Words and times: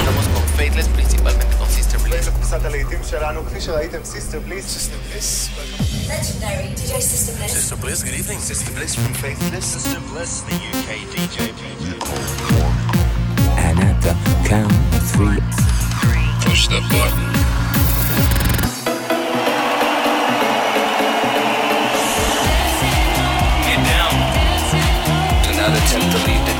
estamos 0.00 0.28
con 0.34 0.42
Faithless, 0.56 0.88
principalmente 0.88 1.56
con 1.56 1.68
Sister 1.68 2.00
Bliss. 2.00 2.30
קבוצת 2.30 2.64
הלהיטים 2.64 2.98
שלנו, 3.10 3.46
כפי 3.46 3.60
שראיתם, 3.60 3.98
סיסטר 4.04 4.40
בליס. 4.40 4.90
Legendary 6.08 6.68
DJ 6.78 6.92
System 7.00 7.34
Bliss. 7.38 7.52
Sister 7.52 7.76
Bliss, 7.76 8.02
good 8.02 8.18
evening. 8.20 8.40
Sister 8.40 8.72
Bliss 8.72 8.94
from 8.94 9.12
Faithless. 9.22 9.66
Sister 9.76 10.00
Bliss, 10.10 10.32
the 10.48 10.56
UK 10.72 10.88
DJ. 11.12 11.38
And 13.66 13.76
at 13.88 13.96
the 14.06 14.14
count 14.48 14.72
of 14.96 15.04
three, 15.14 15.40
Push 16.44 16.68
the 16.68 16.80
button. 16.92 17.26
Get 23.66 23.80
down. 23.90 24.14
do 25.44 25.50
not 25.60 25.72
attempt 25.80 26.08
to 26.14 26.18
leave 26.26 26.31
the 26.31 26.31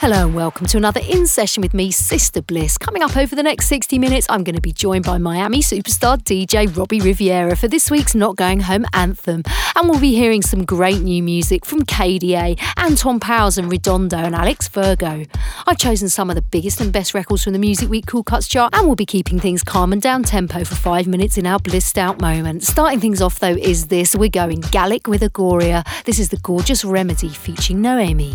Hello 0.00 0.24
and 0.24 0.34
welcome 0.34 0.66
to 0.66 0.78
another 0.78 1.02
In 1.06 1.26
Session 1.26 1.60
with 1.60 1.74
me, 1.74 1.90
Sister 1.90 2.40
Bliss. 2.40 2.78
Coming 2.78 3.02
up 3.02 3.18
over 3.18 3.36
the 3.36 3.42
next 3.42 3.66
60 3.66 3.98
minutes, 3.98 4.26
I'm 4.30 4.44
going 4.44 4.54
to 4.54 4.60
be 4.62 4.72
joined 4.72 5.04
by 5.04 5.18
Miami 5.18 5.60
superstar 5.60 6.16
DJ 6.16 6.74
Robbie 6.74 7.02
Rivera 7.02 7.54
for 7.54 7.68
this 7.68 7.90
week's 7.90 8.14
Not 8.14 8.36
Going 8.36 8.60
Home 8.60 8.86
anthem. 8.94 9.42
And 9.76 9.90
we'll 9.90 10.00
be 10.00 10.14
hearing 10.14 10.40
some 10.40 10.64
great 10.64 11.02
new 11.02 11.22
music 11.22 11.66
from 11.66 11.82
KDA, 11.82 12.58
Anton 12.78 13.20
Powers 13.20 13.58
and 13.58 13.70
Redondo 13.70 14.16
and 14.16 14.34
Alex 14.34 14.68
Virgo. 14.68 15.26
I've 15.66 15.76
chosen 15.76 16.08
some 16.08 16.30
of 16.30 16.34
the 16.34 16.40
biggest 16.40 16.80
and 16.80 16.90
best 16.90 17.12
records 17.12 17.44
from 17.44 17.52
the 17.52 17.58
Music 17.58 17.90
Week 17.90 18.06
Cool 18.06 18.24
Cuts 18.24 18.48
chart 18.48 18.74
and 18.74 18.86
we'll 18.86 18.96
be 18.96 19.04
keeping 19.04 19.38
things 19.38 19.62
calm 19.62 19.92
and 19.92 20.00
down 20.00 20.22
tempo 20.22 20.64
for 20.64 20.76
five 20.76 21.08
minutes 21.08 21.36
in 21.36 21.46
our 21.46 21.58
blissed 21.58 21.98
out 21.98 22.22
moment. 22.22 22.62
Starting 22.62 23.00
things 23.00 23.20
off 23.20 23.38
though 23.38 23.48
is 23.48 23.88
this, 23.88 24.16
we're 24.16 24.30
going 24.30 24.60
Gallic 24.72 25.08
with 25.08 25.20
Agoria. 25.20 25.84
This 26.04 26.18
is 26.18 26.30
the 26.30 26.38
gorgeous 26.38 26.86
Remedy 26.86 27.28
featuring 27.28 27.82
Noemi. 27.82 28.34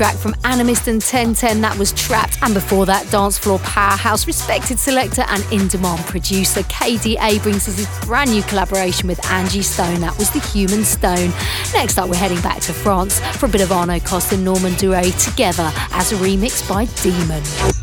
Track 0.00 0.16
from 0.16 0.32
Animist 0.44 0.86
and 0.86 1.02
1010 1.02 1.60
that 1.60 1.76
was 1.76 1.92
Trapped, 1.92 2.38
and 2.40 2.54
before 2.54 2.86
that, 2.86 3.10
dance 3.10 3.36
floor 3.36 3.58
powerhouse, 3.58 4.26
respected 4.26 4.78
selector 4.78 5.26
and 5.28 5.44
in 5.52 5.68
demand 5.68 6.00
producer 6.06 6.62
KDA 6.62 7.42
brings 7.42 7.68
us 7.68 7.76
his 7.76 8.06
brand 8.06 8.30
new 8.30 8.42
collaboration 8.44 9.08
with 9.08 9.22
Angie 9.26 9.60
Stone. 9.60 10.00
That 10.00 10.16
was 10.16 10.30
The 10.30 10.40
Human 10.40 10.84
Stone. 10.84 11.32
Next 11.74 11.98
up, 11.98 12.08
we're 12.08 12.16
heading 12.16 12.40
back 12.40 12.60
to 12.62 12.72
France 12.72 13.20
for 13.36 13.44
a 13.44 13.48
bit 13.50 13.60
of 13.60 13.72
Arno 13.72 14.00
Cost 14.00 14.32
and 14.32 14.42
Norman 14.42 14.72
Doray 14.76 15.10
together 15.18 15.70
as 15.92 16.12
a 16.12 16.14
remix 16.14 16.66
by 16.66 16.86
Demon. 17.02 17.79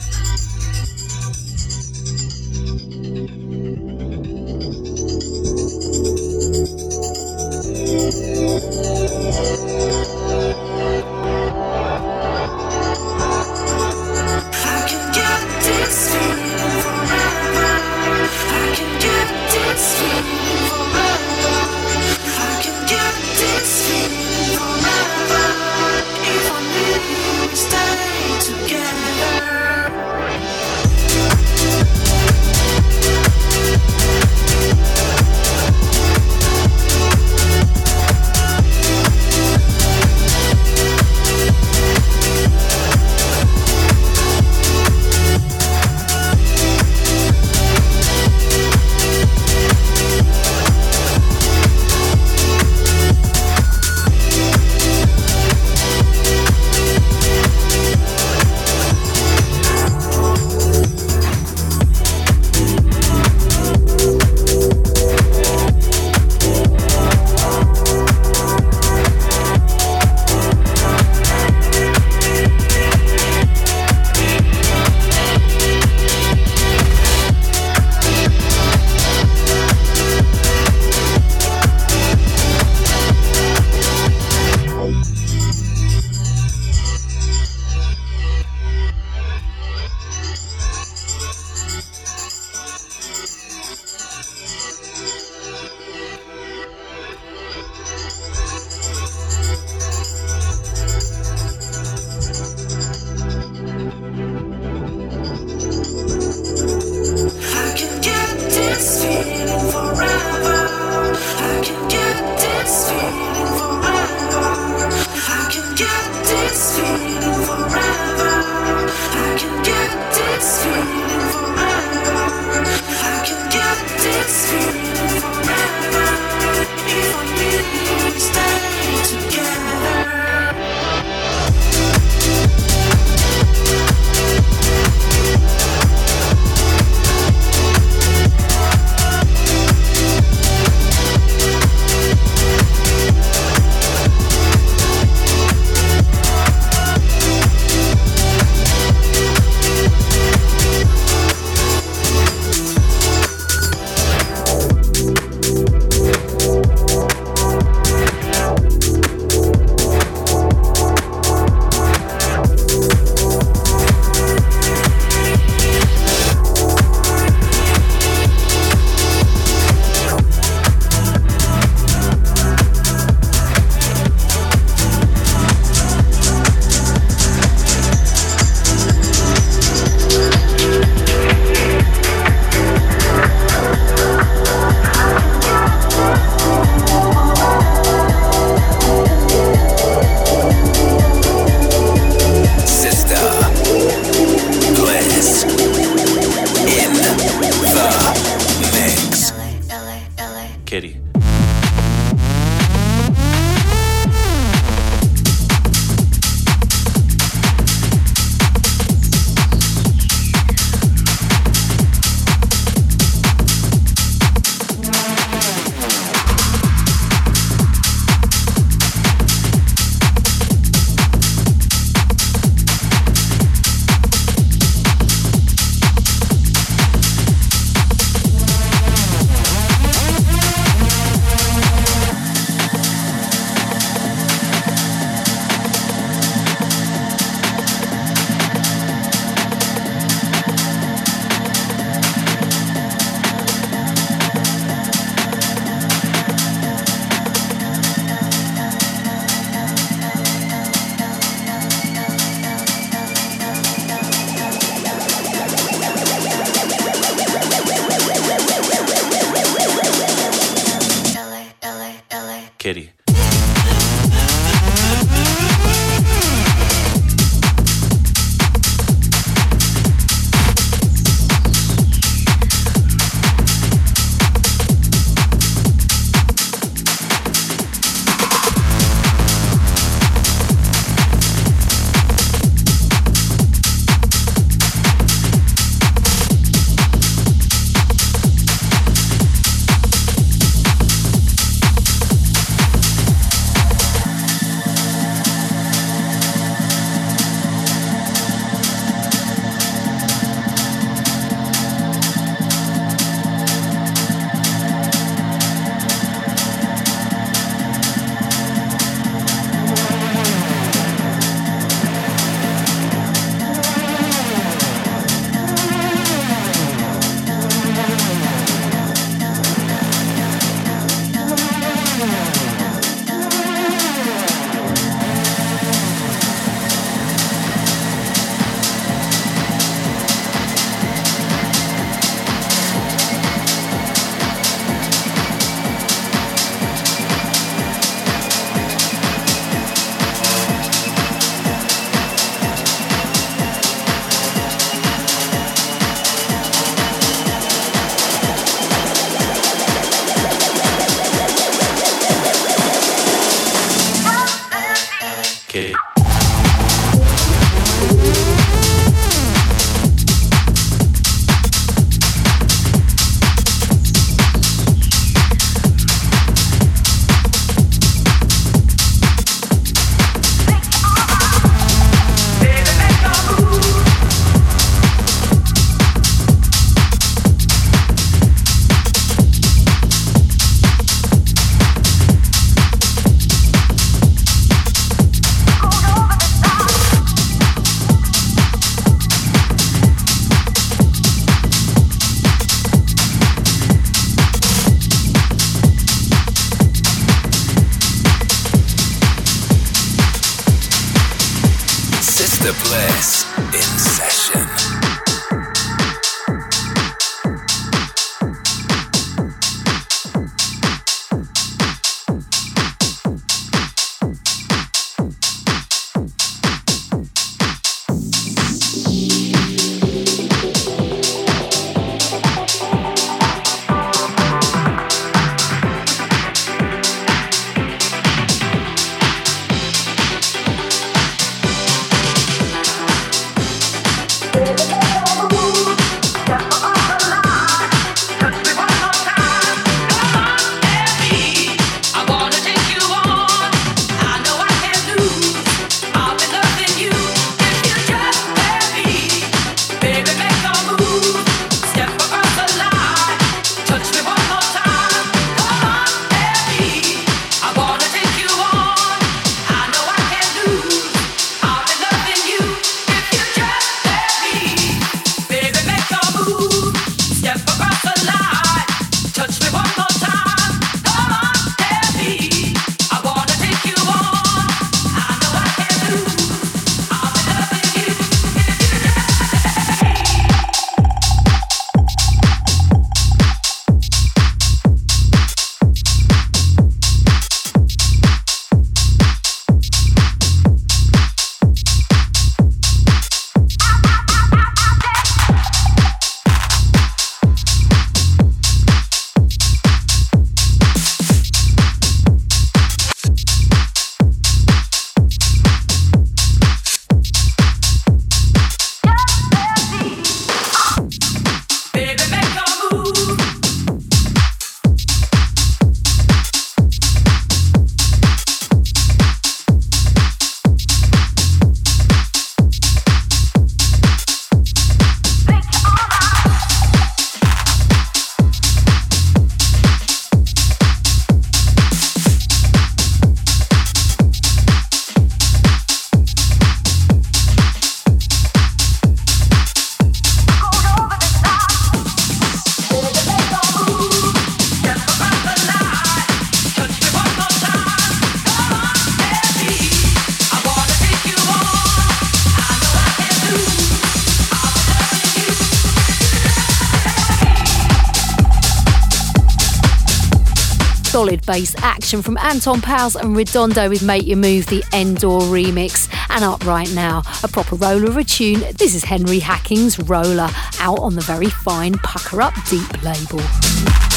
Solid 561.08 561.26
bass 561.26 561.56
action 561.63 562.02
from 562.02 562.17
Anton 562.17 562.60
Powers 562.60 562.98
and 562.98 563.15
Redondo 563.15 563.70
with 563.70 563.82
Make 563.82 564.06
Your 564.06 564.17
Move, 564.17 564.46
the 564.48 564.62
Endor 564.74 565.22
remix. 565.22 565.88
And 566.10 566.26
up 566.26 566.46
right 566.46 566.70
now, 566.74 567.02
a 567.24 567.30
proper 567.30 567.56
roller 567.56 567.88
of 567.88 567.96
a 567.96 568.04
tune. 568.04 568.41
This 568.58 568.76
is 568.76 568.84
Henry 568.84 569.20
Hacking's 569.20 569.80
Roller, 569.80 570.30
out 570.60 570.80
on 570.80 570.96
the 570.96 571.02
very 571.02 571.30
fine 571.30 571.76
Pucker 571.76 572.22
Up 572.22 572.34
Deep 572.50 572.84
label. 572.84 573.96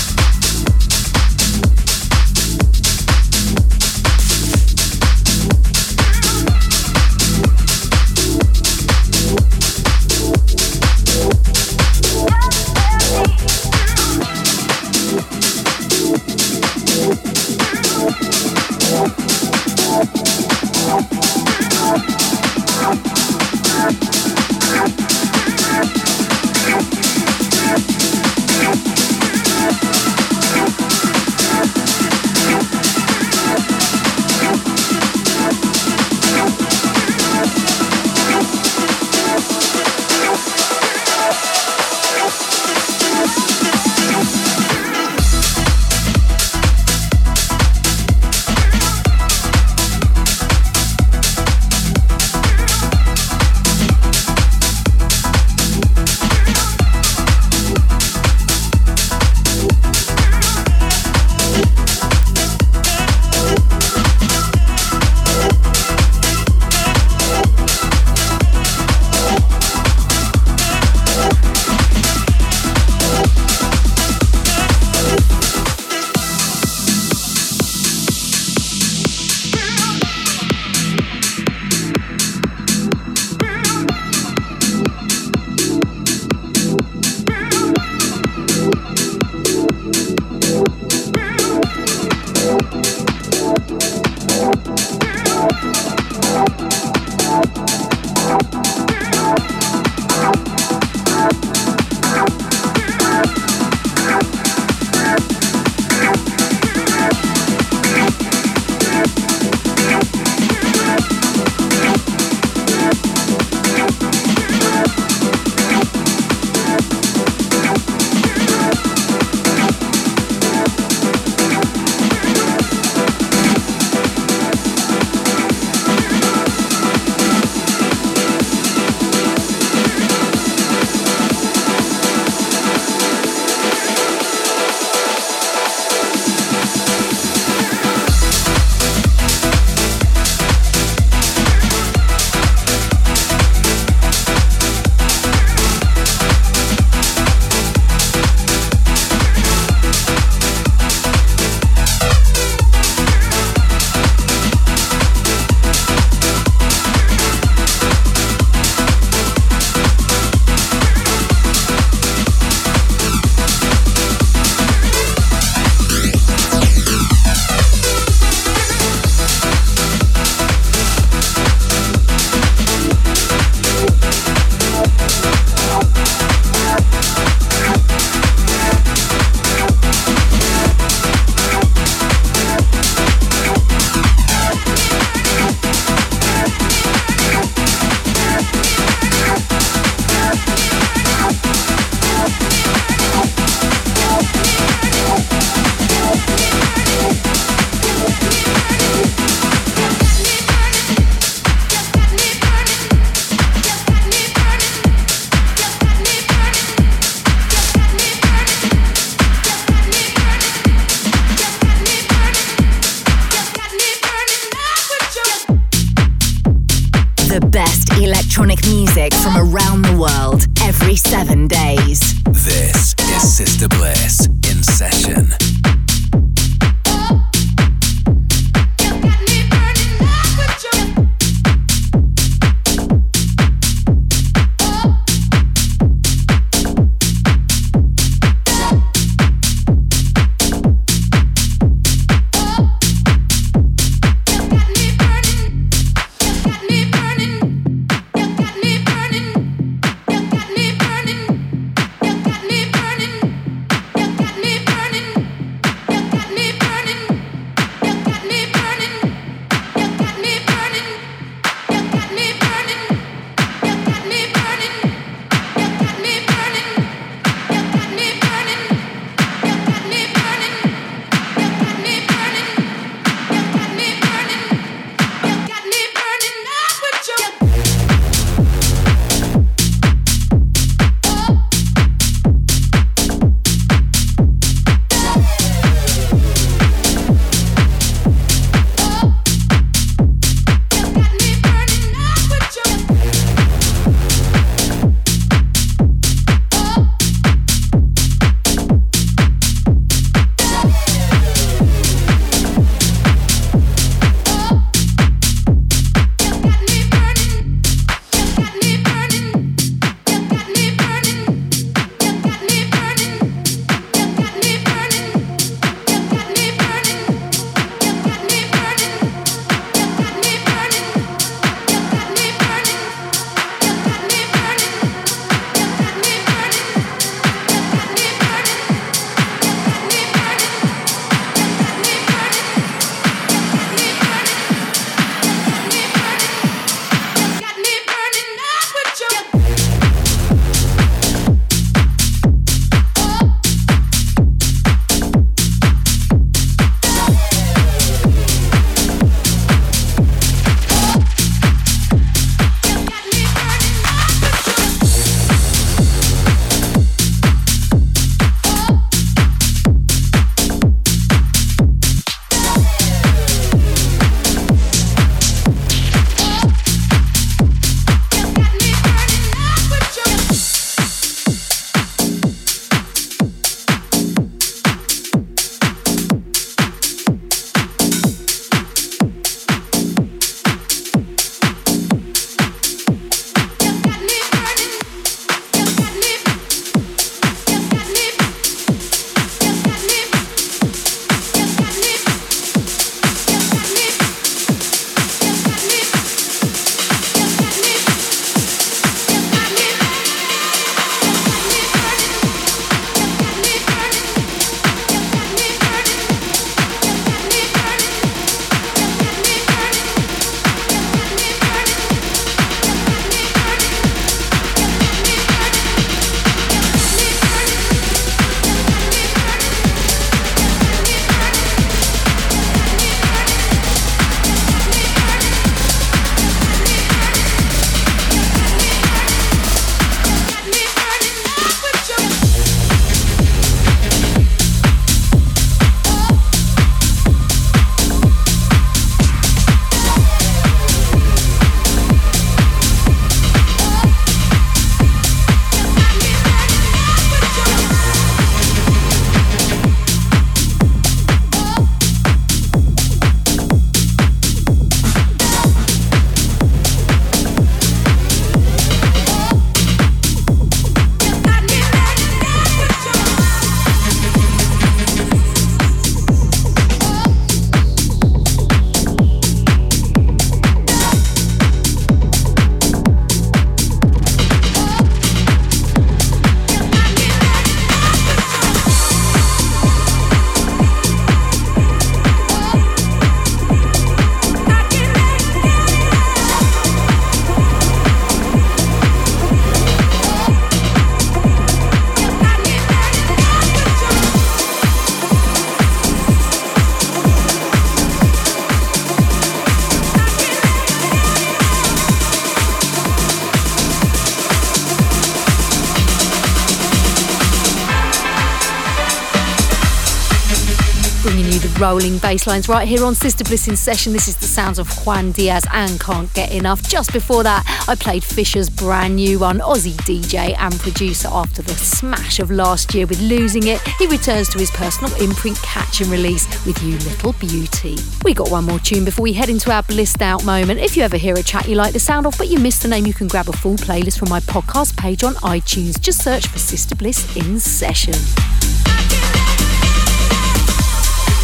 Rolling 511.60 511.98
bass 511.98 512.26
lines 512.26 512.48
right 512.48 512.66
here 512.66 512.84
on 512.84 512.94
Sister 512.94 513.22
Bliss 513.24 513.46
in 513.46 513.56
session. 513.56 513.92
This 513.92 514.08
is 514.08 514.16
the 514.16 514.26
sounds 514.26 514.58
of 514.58 514.68
Juan 514.84 515.12
Diaz 515.12 515.46
and 515.52 515.78
Can't 515.78 516.12
Get 516.14 516.32
Enough. 516.32 516.68
Just 516.68 516.92
before 516.92 517.22
that, 517.22 517.44
I 517.68 517.74
played 517.74 518.02
Fisher's 518.02 518.50
brand 518.50 518.96
new 518.96 519.18
one, 519.18 519.38
Aussie 519.38 519.76
DJ 519.82 520.34
and 520.38 520.52
producer 520.60 521.08
after 521.10 521.42
the 521.42 521.52
smash 521.52 522.18
of 522.18 522.30
last 522.30 522.74
year 522.74 522.86
with 522.86 523.00
Losing 523.00 523.46
It. 523.46 523.60
He 523.78 523.86
returns 523.86 524.28
to 524.30 524.38
his 524.38 524.50
personal 524.50 524.92
imprint 525.02 525.40
catch 525.42 525.80
and 525.80 525.90
release 525.90 526.26
with 526.44 526.62
You 526.62 526.72
Little 526.78 527.12
Beauty. 527.14 527.76
We 528.04 528.14
got 528.14 528.30
one 528.30 528.44
more 528.44 528.58
tune 528.58 528.84
before 528.84 529.02
we 529.02 529.12
head 529.12 529.28
into 529.28 529.52
our 529.52 529.62
blissed 529.62 530.02
out 530.02 530.24
moment. 530.24 530.60
If 530.60 530.76
you 530.76 530.82
ever 530.82 530.96
hear 530.96 531.14
a 531.14 531.22
track 531.22 531.46
you 531.46 531.54
like 531.56 531.72
the 531.72 531.80
sound 531.80 532.06
of 532.06 532.16
but 532.18 532.28
you 532.28 532.38
missed 532.38 532.62
the 532.62 532.68
name, 532.68 532.86
you 532.86 532.94
can 532.94 533.08
grab 533.08 533.28
a 533.28 533.32
full 533.32 533.56
playlist 533.56 533.98
from 533.98 534.08
my 534.08 534.20
podcast 534.20 534.76
page 534.76 535.04
on 535.04 535.14
iTunes. 535.16 535.80
Just 535.80 536.02
search 536.02 536.26
for 536.26 536.38
Sister 536.38 536.74
Bliss 536.74 537.16
in 537.16 537.38
session. 537.38 537.94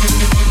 Thank 0.09 0.41
you. 0.41 0.46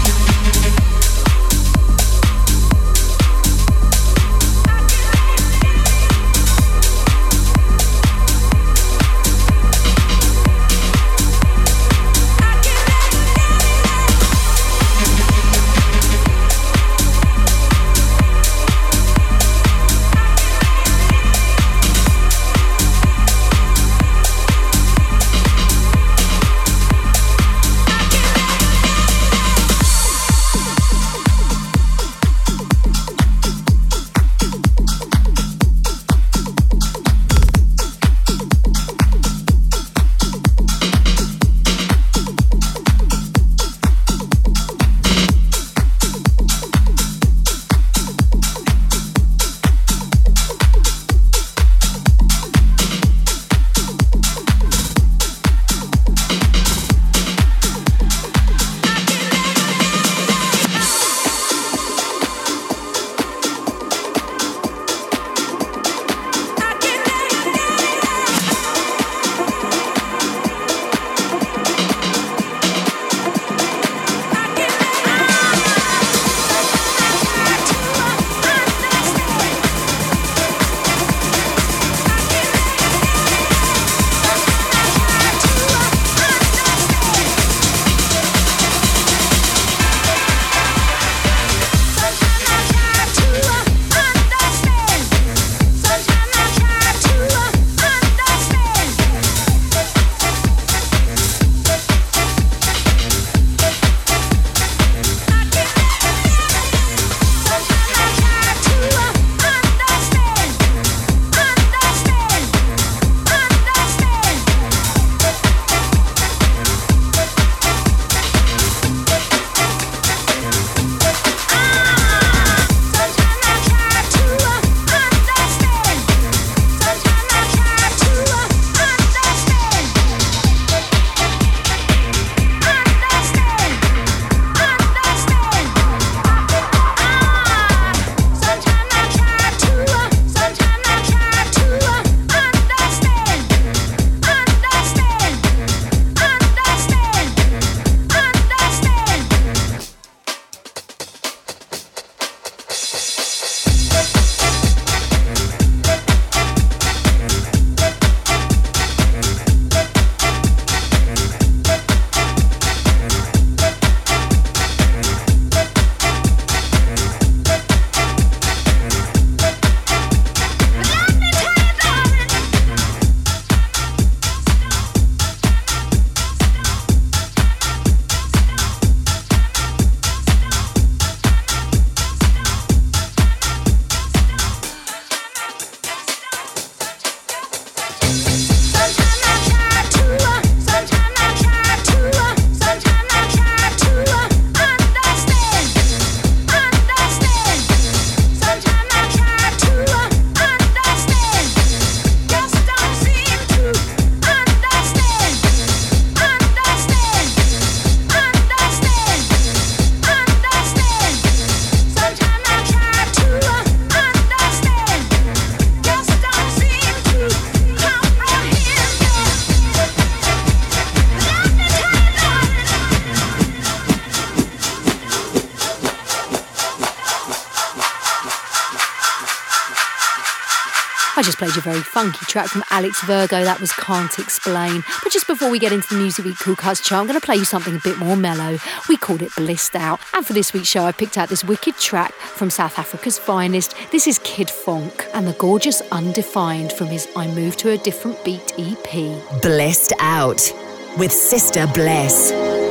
Just 231.26 231.40
played 231.40 231.56
you 231.56 231.60
a 231.60 231.64
very 231.64 231.82
funky 231.82 232.24
track 232.28 232.50
from 232.50 232.64
Alex 232.70 233.04
Virgo. 233.04 233.44
That 233.44 233.60
was 233.60 233.74
Can't 233.74 234.20
Explain. 234.20 234.84
But 235.02 235.12
just 235.12 235.26
before 235.26 235.50
we 235.50 235.58
get 235.58 235.72
into 235.72 235.88
the 235.90 236.00
Music 236.00 236.24
Week 236.24 236.38
Cool 236.38 236.56
Cuts 236.56 236.82
chart, 236.82 237.02
I'm 237.02 237.08
going 237.08 237.20
to 237.20 237.26
play 237.26 237.36
you 237.36 237.46
something 237.46 237.76
a 237.76 237.80
bit 237.80 237.98
more 237.98 238.16
mellow. 238.16 238.60
We 238.88 238.96
called 238.96 239.24
it 239.24 239.32
Blissed 239.36 239.76
Out. 239.76 240.00
And 240.14 240.24
for 240.24 240.34
this 240.34 240.54
week's 240.54 240.68
show, 240.68 240.84
I 240.84 240.92
picked 240.92 241.18
out 241.18 241.30
this 241.30 241.44
wicked 241.44 241.78
track 241.78 242.14
from 242.14 242.52
South 242.52 242.78
Africa's 242.78 243.18
finest. 243.18 243.76
This 243.92 244.06
is 244.06 244.20
Kid 244.20 244.50
Fonque 244.50 245.10
and 245.16 245.28
the 245.28 245.34
gorgeous 245.34 245.82
Undefined 245.92 246.72
from 246.74 246.88
his 246.88 247.08
I 247.16 247.26
Move 247.26 247.58
to 247.58 247.72
a 247.72 247.78
Different 247.78 248.24
Beat 248.24 248.54
EP. 248.60 249.42
Blissed 249.42 249.94
Out 250.00 250.54
with 251.00 251.12
Sister 251.12 251.66
Bliss. 251.74 252.65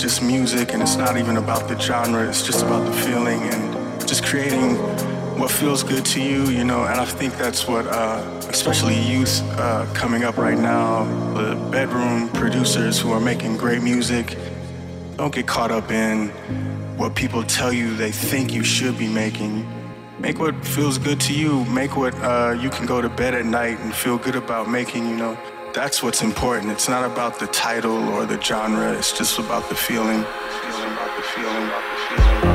Just 0.00 0.22
music 0.22 0.72
and 0.72 0.82
it's 0.82 0.96
not 0.96 1.18
even 1.18 1.36
about 1.36 1.68
the 1.68 1.78
genre, 1.78 2.26
it's 2.26 2.42
just 2.42 2.62
about 2.62 2.86
the 2.86 2.92
feeling 2.92 3.42
and 3.42 4.08
just 4.08 4.24
creating 4.24 4.76
what 5.38 5.50
feels 5.50 5.82
good 5.82 6.04
to 6.06 6.22
you, 6.22 6.44
you 6.46 6.64
know, 6.64 6.84
and 6.84 6.98
I 6.98 7.04
think 7.04 7.36
that's 7.36 7.68
what, 7.68 7.86
uh, 7.86 8.22
especially 8.48 8.98
youth 8.98 9.42
uh, 9.58 9.86
coming 9.92 10.24
up 10.24 10.38
right 10.38 10.58
now, 10.58 11.04
the 11.34 11.54
bedroom 11.70 12.30
producers 12.30 12.98
who 12.98 13.12
are 13.12 13.20
making 13.20 13.58
great 13.58 13.82
music, 13.82 14.38
don't 15.16 15.34
get 15.34 15.46
caught 15.46 15.70
up 15.70 15.90
in 15.90 16.28
what 16.96 17.14
people 17.14 17.42
tell 17.42 17.72
you 17.72 17.94
they 17.94 18.10
think 18.10 18.54
you 18.54 18.64
should 18.64 18.96
be 18.98 19.08
making. 19.08 19.68
Make 20.18 20.38
what 20.38 20.54
feels 20.64 20.96
good 20.98 21.20
to 21.20 21.34
you. 21.34 21.64
Make 21.66 21.96
what 21.96 22.14
uh, 22.16 22.56
you 22.58 22.70
can 22.70 22.86
go 22.86 23.00
to 23.00 23.08
bed 23.08 23.34
at 23.34 23.44
night 23.44 23.78
and 23.80 23.94
feel 23.94 24.18
good 24.18 24.36
about 24.36 24.68
making, 24.68 25.08
you 25.08 25.16
know. 25.16 25.38
That's 25.72 26.02
what's 26.02 26.22
important. 26.22 26.72
It's 26.72 26.88
not 26.88 27.04
about 27.04 27.38
the 27.38 27.46
title 27.46 28.08
or 28.08 28.26
the 28.26 28.40
genre, 28.40 28.92
it's 28.92 29.16
just 29.16 29.38
about 29.38 29.68
the 29.68 29.76
feeling. 29.76 30.20
About 30.20 30.92
about 30.92 31.16
the 31.16 31.22
feeling, 31.22 31.64
about 31.68 31.82
the 31.82 32.40
feeling, 32.40 32.49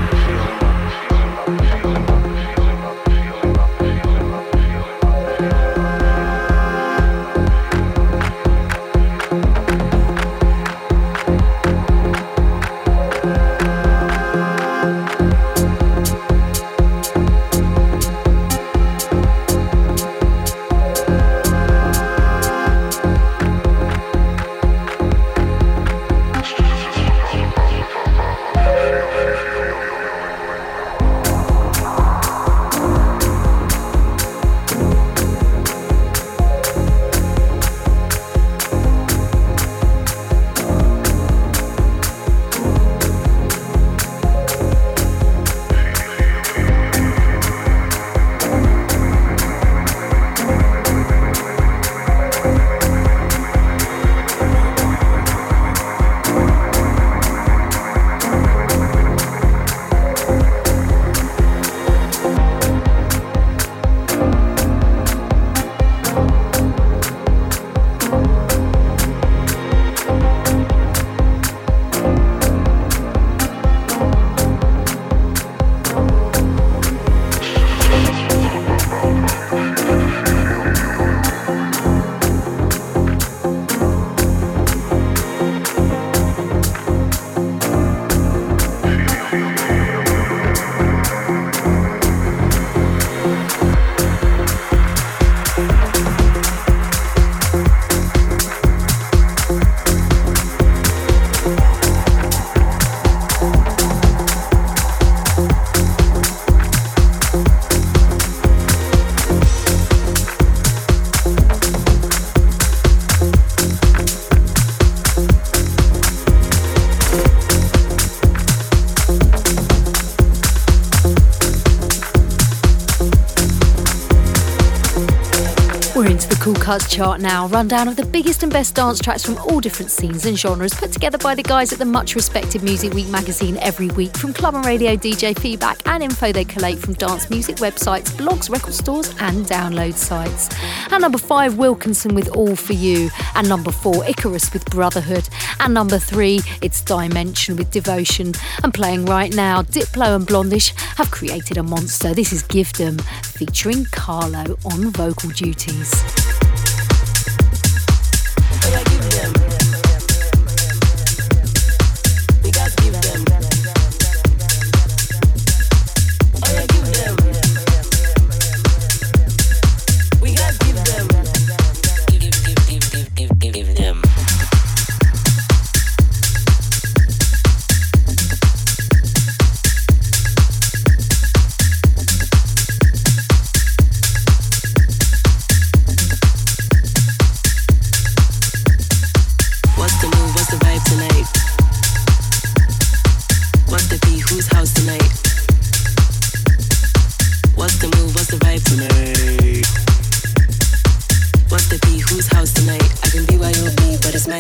Cuts 126.66 126.90
chart 126.90 127.22
now. 127.22 127.48
Rundown 127.50 127.88
of 127.88 127.96
the 127.96 128.04
biggest 128.08 128.42
and 128.42 128.52
best 128.52 128.74
dance 128.74 129.00
tracks 129.00 129.24
from 129.24 129.38
all 129.38 129.60
different 129.60 129.92
scenes 129.92 130.26
and 130.26 130.36
genres 130.36 130.74
put 130.74 130.92
together 130.92 131.20
by 131.20 131.36
the 131.36 131.44
guys 131.44 131.72
at 131.72 131.78
the 131.78 131.86
much 131.86 132.16
respected 132.16 132.64
Music 132.64 132.92
Week 132.92 133.08
magazine 133.08 133.58
every 133.58 133.90
week 133.90 134.18
from 134.18 134.34
club 134.34 134.56
and 134.56 134.66
radio 134.66 134.96
DJ 134.96 135.38
feedback 135.38 135.78
and 135.86 136.02
info 136.02 136.32
they 136.32 136.44
collate 136.44 136.80
from 136.80 136.96
dance 136.96 137.30
music 137.30 137.58
websites, 137.58 138.10
blogs, 138.18 138.50
record 138.50 138.74
stores, 138.74 139.10
and 139.20 139.46
download 139.46 139.94
sites. 139.94 140.50
And 140.92 141.02
number 141.02 141.20
five, 141.20 141.56
Wilkinson 141.60 142.16
with 142.16 142.36
All 142.36 142.56
For 142.56 142.74
You. 142.74 143.12
And 143.36 143.48
number 143.48 143.70
four, 143.72 144.04
Icarus 144.04 144.52
with 144.52 144.66
Brotherhood. 144.66 145.30
And 145.60 145.72
number 145.72 146.00
three, 146.00 146.40
it's 146.64 146.82
Dimension 146.82 147.58
with 147.58 147.70
Devotion. 147.70 148.34
And 148.64 148.74
playing 148.74 149.06
right 149.06 149.32
now, 149.36 149.62
Diplo 149.62 150.16
and 150.16 150.26
Blondish 150.26 150.74
have 150.98 151.12
created 151.12 151.58
a 151.58 151.64
monster. 151.64 152.16
This 152.16 152.34
is 152.34 152.42
Give 152.42 152.74
Them 152.74 152.98
featuring 153.22 153.86
Carlo 153.92 154.58
on 154.66 154.90
vocal 154.90 155.30
duties. 155.30 156.35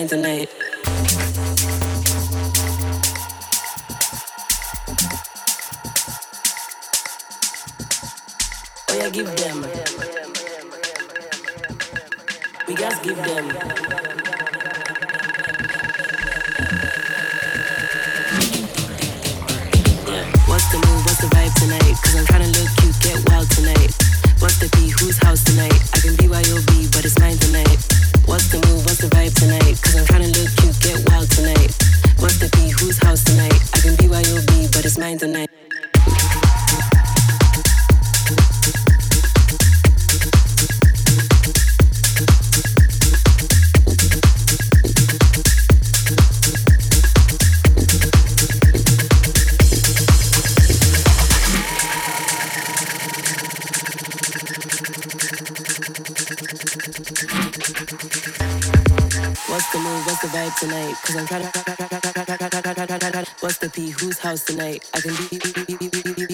the 0.08 0.18
night. 0.18 0.49
Oh, 8.91 9.10
give 9.12 9.36
them. 9.38 9.62
We 12.68 12.76
just 12.76 13.03
give 13.03 13.16
them. 13.16 13.45
What's 20.45 20.72
the 20.72 20.78
move? 20.78 21.06
What's 21.06 21.22
the 21.22 21.28
vibe 21.34 21.53
tonight? 21.56 21.95
I'm 22.16 22.26
trying 22.26 22.51
look 22.51 22.70
cute, 22.78 22.99
get 23.01 23.30
wild 23.30 23.49
tonight. 23.49 23.91
What's 24.39 24.60
the 24.60 24.70
key? 24.78 24.89
Whose 24.99 25.18
house 25.24 25.43
tonight? 25.43 25.74
I 25.93 25.99
can 25.99 26.14
BYOB, 26.14 26.91
but 26.91 27.06
it's 27.06 27.18
mine 27.20 27.38
tonight. 27.38 27.95
Thank 35.36 35.49
you. 35.49 35.55
be 63.76 63.91
whose 63.91 64.19
house 64.19 64.45
tonight. 64.45 64.89
I 64.93 65.01
can 65.01 66.15
be. 66.15 66.24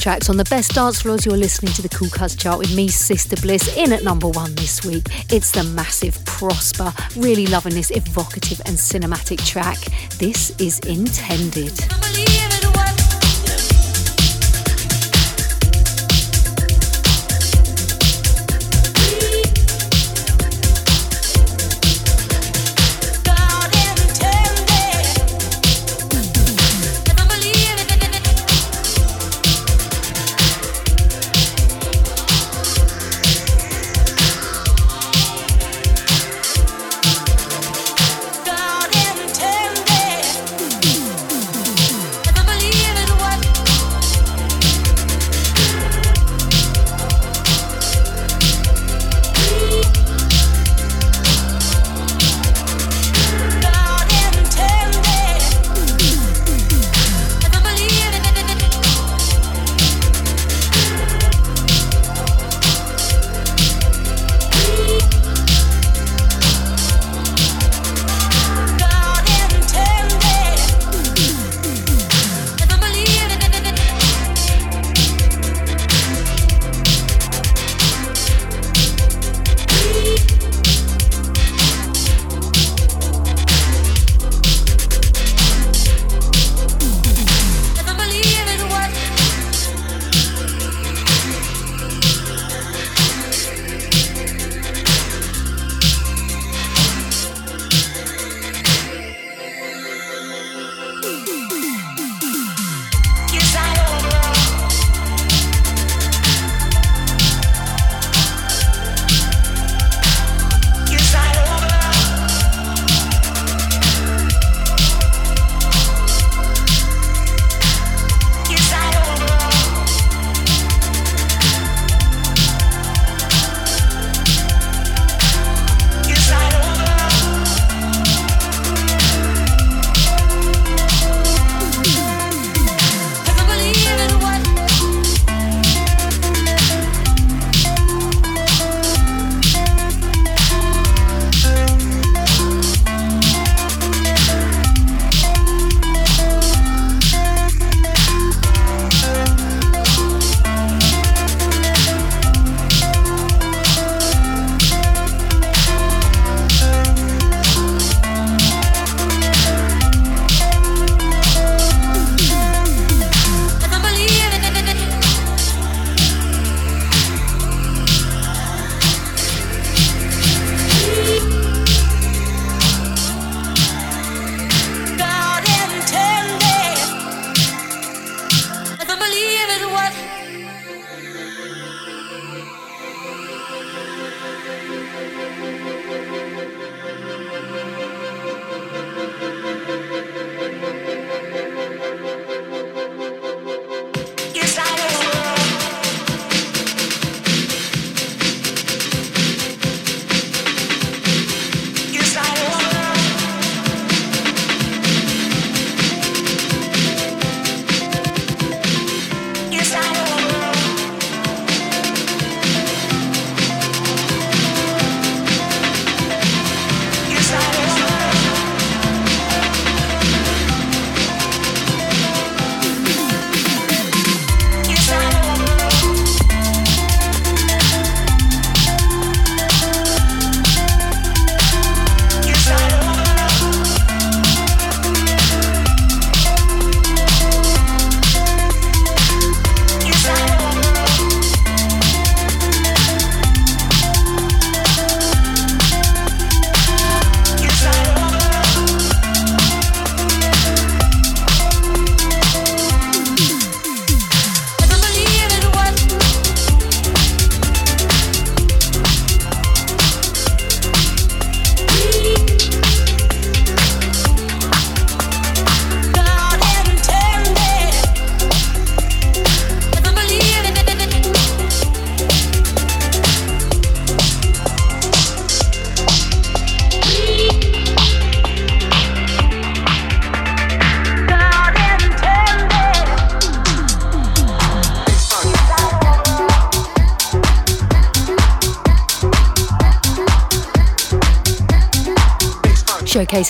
tracks 0.00 0.30
on 0.30 0.36
the 0.38 0.44
best 0.44 0.74
dance 0.74 1.02
floors. 1.02 1.26
You're 1.26 1.36
listening 1.36 1.72
to 1.74 1.82
the 1.82 1.88
Cool 1.90 2.08
Cuts 2.08 2.34
chart 2.34 2.58
with 2.58 2.74
me, 2.74 2.88
Sister 2.88 3.36
Bliss, 3.36 3.76
in 3.76 3.92
at 3.92 4.02
number 4.02 4.28
one 4.28 4.54
this 4.54 4.84
week. 4.84 5.04
It's 5.30 5.50
the 5.50 5.62
massive 5.62 6.24
Prosper. 6.24 6.92
Really 7.16 7.46
loving 7.46 7.74
this 7.74 7.90
evocative 7.90 8.60
and 8.64 8.76
cinematic 8.76 9.44
track. 9.46 9.78
This 10.18 10.58
is 10.58 10.78
intended. 10.80 11.78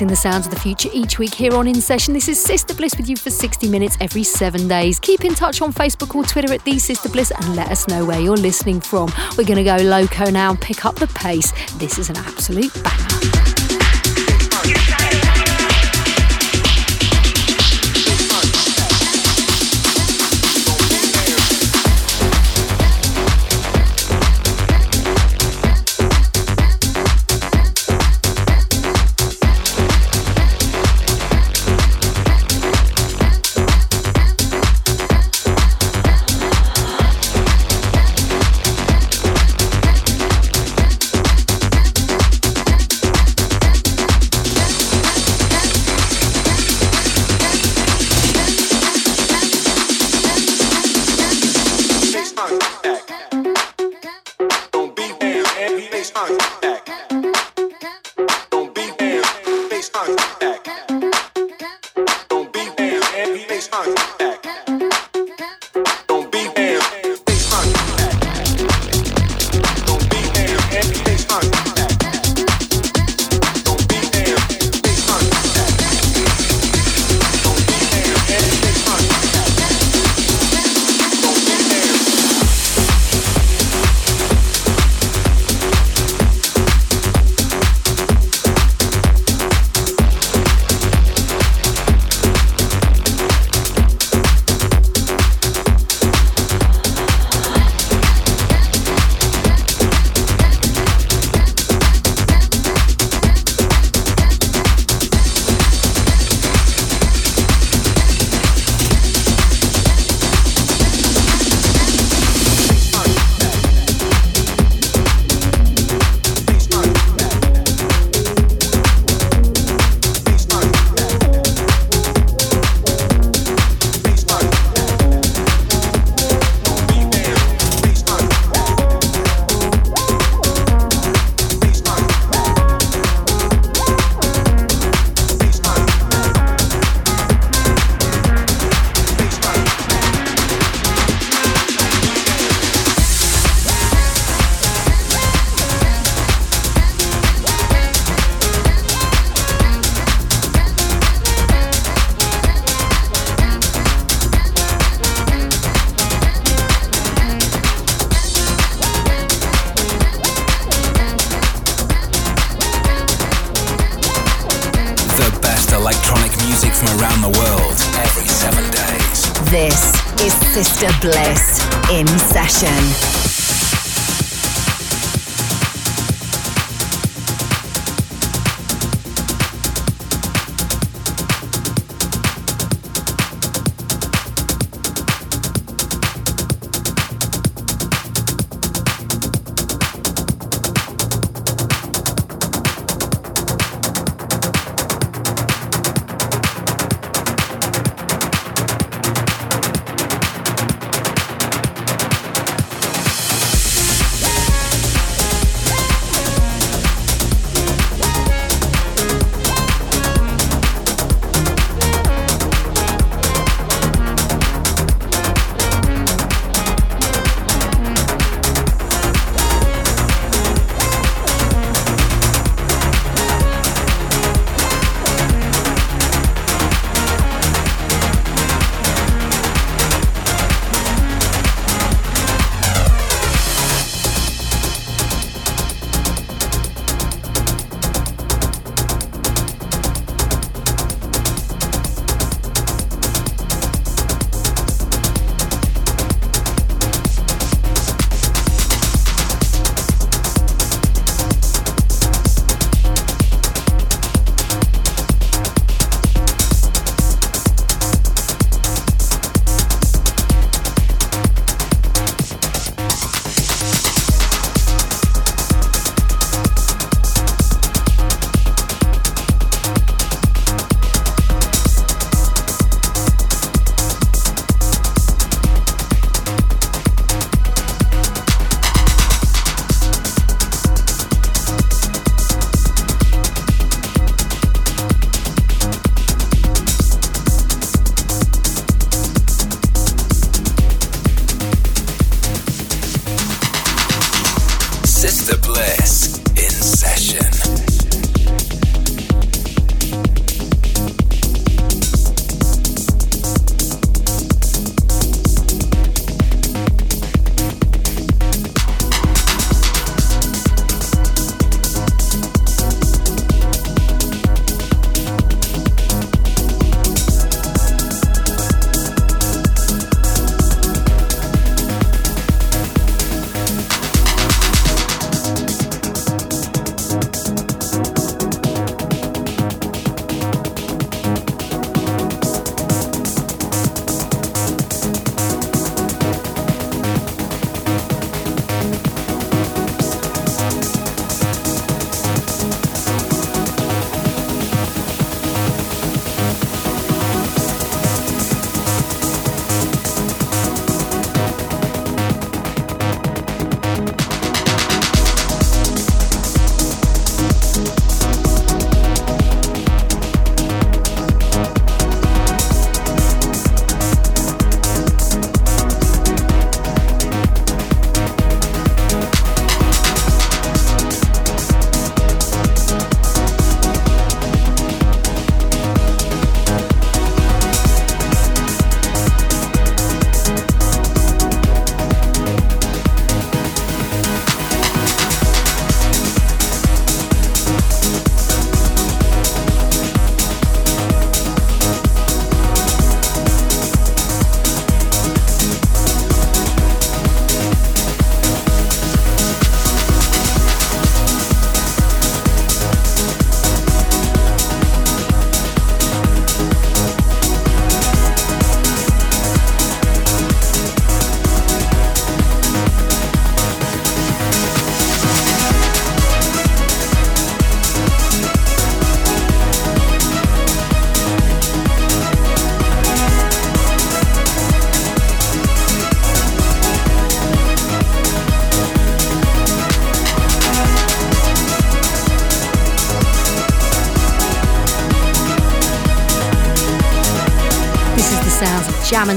The 0.09 0.16
sounds 0.16 0.46
of 0.46 0.55
the 0.55 0.61
future 0.61 0.88
each 0.92 1.18
week 1.18 1.34
here 1.34 1.55
on 1.55 1.66
In 1.66 1.80
Session. 1.80 2.14
This 2.14 2.28
is 2.28 2.40
Sister 2.40 2.74
Bliss 2.74 2.96
with 2.96 3.09
you 3.09 3.16
for 3.16 3.28
60 3.28 3.68
minutes 3.68 3.96
every 4.01 4.22
seven 4.22 4.68
days. 4.68 4.98
Keep 4.98 5.24
in 5.24 5.34
touch 5.34 5.61
on 5.62 5.72
Facebook 5.72 6.14
or 6.14 6.24
Twitter 6.24 6.53
at 6.53 6.64
The 6.64 6.78
Sister 6.78 7.09
Bliss 7.09 7.30
and 7.30 7.57
let 7.57 7.70
us 7.70 7.86
know 7.88 8.05
where 8.05 8.20
you're 8.20 8.36
listening 8.36 8.80
from. 8.80 9.11
We're 9.36 9.44
going 9.44 9.57
to 9.57 9.64
go 9.64 9.76
loco 9.76 10.30
now 10.30 10.51
and 10.51 10.61
pick 10.61 10.84
up 10.84 10.94
the 10.94 11.09
pace. 11.09 11.53
This 11.78 11.98
is 11.98 12.09
an 12.09 12.16
absolute 12.18 12.72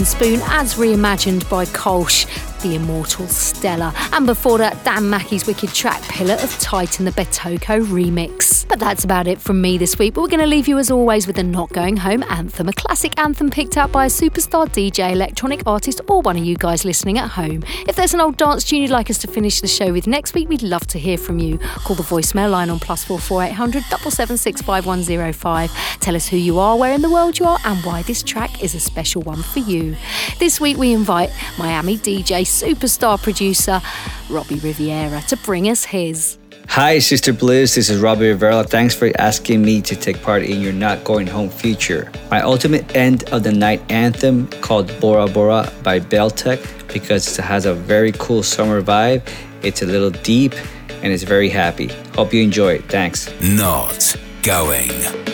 Spoon 0.01 0.41
as 0.45 0.73
reimagined 0.73 1.47
by 1.49 1.65
Kolsch 1.65 2.25
the 2.63 2.75
immortal 2.75 3.27
Stella. 3.27 3.93
And 4.11 4.25
before 4.25 4.57
that, 4.57 4.83
Dan 4.83 5.09
Mackie's 5.09 5.45
wicked 5.45 5.69
track 5.73 6.01
Pillar 6.03 6.35
of 6.35 6.57
Titan, 6.59 7.05
the 7.05 7.11
Betoko 7.11 7.85
remix. 7.85 8.42
But 8.73 8.79
that's 8.79 9.03
about 9.03 9.27
it 9.27 9.39
from 9.39 9.61
me 9.61 9.77
this 9.77 9.99
week. 9.99 10.15
But 10.15 10.21
we're 10.21 10.29
going 10.29 10.39
to 10.39 10.47
leave 10.47 10.67
you 10.67 10.79
as 10.79 10.89
always 10.89 11.27
with 11.27 11.37
a 11.37 11.43
Not 11.43 11.69
Going 11.69 11.95
Home 11.97 12.23
anthem, 12.23 12.67
a 12.67 12.73
classic 12.73 13.13
anthem 13.19 13.51
picked 13.51 13.77
out 13.77 13.91
by 13.91 14.05
a 14.05 14.09
superstar 14.09 14.67
DJ, 14.67 15.11
electronic 15.11 15.61
artist, 15.67 16.01
or 16.09 16.23
one 16.23 16.37
of 16.37 16.43
you 16.43 16.55
guys 16.55 16.83
listening 16.83 17.19
at 17.19 17.29
home. 17.29 17.63
If 17.87 17.95
there's 17.95 18.15
an 18.15 18.19
old 18.19 18.35
dance 18.37 18.63
tune 18.63 18.81
you'd 18.81 18.89
like 18.89 19.11
us 19.11 19.19
to 19.19 19.27
finish 19.27 19.61
the 19.61 19.67
show 19.67 19.93
with 19.93 20.07
next 20.07 20.33
week, 20.33 20.49
we'd 20.49 20.63
love 20.63 20.87
to 20.87 20.97
hear 20.97 21.19
from 21.19 21.37
you. 21.37 21.59
Call 21.59 21.95
the 21.95 22.01
voicemail 22.01 22.49
line 22.49 22.71
on 22.71 22.79
plus 22.79 23.03
four 23.03 23.19
four 23.19 23.43
eight 23.43 23.51
hundred 23.51 23.83
double 23.91 24.09
seven 24.09 24.37
six 24.37 24.59
five 24.59 24.87
one 24.87 25.03
zero 25.03 25.31
five. 25.31 25.71
Tell 25.99 26.15
us 26.15 26.27
who 26.27 26.37
you 26.37 26.57
are, 26.57 26.75
where 26.75 26.95
in 26.95 27.03
the 27.03 27.11
world 27.11 27.37
you 27.37 27.45
are, 27.45 27.59
and 27.65 27.85
why 27.85 28.01
this 28.01 28.23
track 28.23 28.63
is 28.63 28.73
a 28.73 28.79
special 28.79 29.21
one 29.21 29.43
for 29.43 29.59
you. 29.59 29.95
This 30.39 30.59
week 30.59 30.77
we 30.77 30.93
invite 30.93 31.29
Miami 31.59 31.95
DJ 31.95 32.41
superstar 32.41 33.21
producer 33.21 33.83
Robbie 34.31 34.55
Rivera 34.55 35.21
to 35.27 35.37
bring 35.37 35.69
us 35.69 35.83
his. 35.83 36.39
Hi, 36.73 36.97
Sister 36.97 37.33
Bliss. 37.33 37.75
This 37.75 37.87
is 37.87 38.01
Robbie 38.01 38.29
Rivera. 38.29 38.63
Thanks 38.63 38.95
for 38.95 39.11
asking 39.19 39.61
me 39.61 39.79
to 39.83 39.95
take 39.95 40.19
part 40.23 40.41
in 40.41 40.59
your 40.59 40.73
Not 40.73 41.03
Going 41.03 41.27
Home 41.27 41.51
feature. 41.51 42.11
My 42.31 42.41
ultimate 42.41 42.95
end 42.95 43.25
of 43.31 43.43
the 43.43 43.51
night 43.51 43.79
anthem 43.91 44.47
called 44.47 44.91
Bora 44.99 45.27
Bora 45.27 45.71
by 45.83 45.99
Beltec 45.99 46.59
because 46.91 47.37
it 47.37 47.43
has 47.43 47.67
a 47.67 47.75
very 47.75 48.11
cool 48.13 48.41
summer 48.41 48.81
vibe. 48.81 49.21
It's 49.61 49.83
a 49.83 49.85
little 49.85 50.09
deep 50.09 50.55
and 51.03 51.13
it's 51.13 51.21
very 51.21 51.49
happy. 51.49 51.89
Hope 52.15 52.33
you 52.33 52.41
enjoy 52.41 52.73
it. 52.73 52.85
Thanks. 52.85 53.29
Not 53.39 54.15
going 54.41 54.89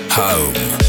home. 0.09 0.88